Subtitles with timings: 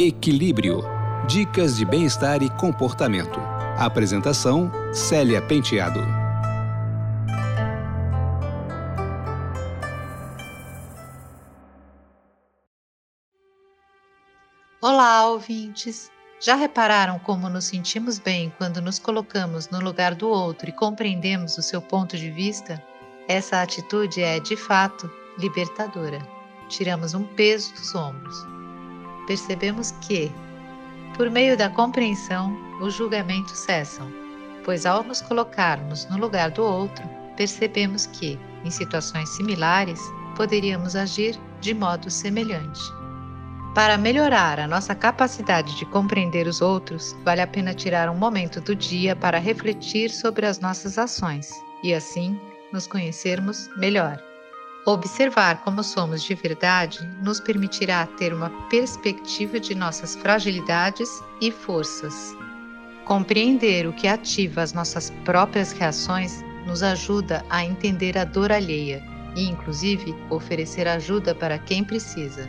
[0.00, 0.84] Equilíbrio.
[1.26, 3.40] Dicas de bem-estar e comportamento.
[3.76, 5.98] Apresentação: Célia Penteado.
[14.80, 16.12] Olá, ouvintes!
[16.40, 21.58] Já repararam como nos sentimos bem quando nos colocamos no lugar do outro e compreendemos
[21.58, 22.80] o seu ponto de vista?
[23.26, 25.10] Essa atitude é, de fato,
[25.40, 26.20] libertadora.
[26.68, 28.57] Tiramos um peso dos ombros.
[29.28, 30.32] Percebemos que,
[31.14, 34.10] por meio da compreensão, os julgamentos cessam,
[34.64, 37.04] pois ao nos colocarmos no lugar do outro,
[37.36, 40.00] percebemos que, em situações similares,
[40.34, 42.80] poderíamos agir de modo semelhante.
[43.74, 48.62] Para melhorar a nossa capacidade de compreender os outros, vale a pena tirar um momento
[48.62, 51.50] do dia para refletir sobre as nossas ações
[51.84, 52.40] e, assim,
[52.72, 54.27] nos conhecermos melhor.
[54.88, 61.10] Observar como somos de verdade nos permitirá ter uma perspectiva de nossas fragilidades
[61.42, 62.34] e forças.
[63.04, 69.04] Compreender o que ativa as nossas próprias reações nos ajuda a entender a dor alheia
[69.36, 72.48] e, inclusive, oferecer ajuda para quem precisa.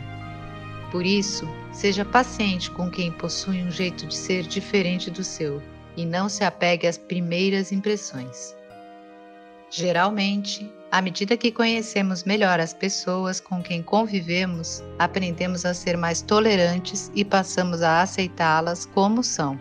[0.90, 5.62] Por isso, seja paciente com quem possui um jeito de ser diferente do seu
[5.94, 8.58] e não se apegue às primeiras impressões.
[9.70, 16.20] Geralmente, à medida que conhecemos melhor as pessoas com quem convivemos, aprendemos a ser mais
[16.20, 19.58] tolerantes e passamos a aceitá-las como são.